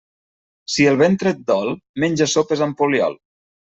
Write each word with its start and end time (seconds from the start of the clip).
Si 0.75 0.87
el 0.91 0.95
ventre 1.01 1.33
et 1.33 1.43
dol, 1.51 1.69
menja 2.05 2.29
sopes 2.33 2.65
amb 2.69 2.79
poliol. 2.81 3.19